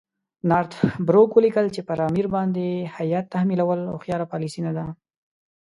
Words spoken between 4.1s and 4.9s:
پالیسي نه ده.